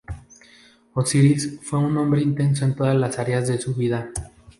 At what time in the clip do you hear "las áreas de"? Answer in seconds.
2.97-3.59